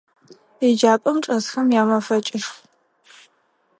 Еджапӏэм 0.67 1.17
чӏэсхэм 1.23 1.67
ямэфэкӏышху. 1.81 2.55